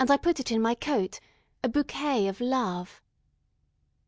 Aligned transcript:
put 0.23 0.39
it 0.39 0.49
in 0.49 0.59
my 0.59 0.73
coat,A 0.73 1.69
bouquet 1.69 2.27
of 2.27 2.41
Love! 2.41 3.03